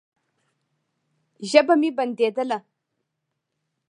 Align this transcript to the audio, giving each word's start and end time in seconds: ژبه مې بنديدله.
ژبه 1.49 1.73
مې 1.81 1.89
بنديدله. 1.97 2.57